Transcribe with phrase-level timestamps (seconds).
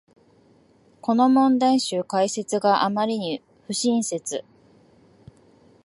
[0.99, 4.43] この問題集、解説があまりに不親切